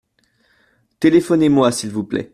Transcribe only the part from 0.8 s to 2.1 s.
Téléphonez-moi s’il vous